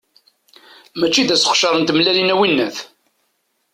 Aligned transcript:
Mačči 0.99 1.23
d 1.23 1.29
aseqcer 1.35 1.73
n 1.77 1.83
tmellalin, 1.83 2.33
a 2.33 2.35
winnat. 2.39 2.77